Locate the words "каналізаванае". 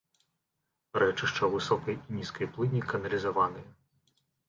2.91-3.67